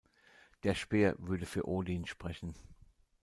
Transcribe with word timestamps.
Der 0.63 0.73
Speer 0.73 1.13
würde 1.19 1.45
für 1.45 1.67
Odin 1.67 2.07
sprechen. 2.07 2.55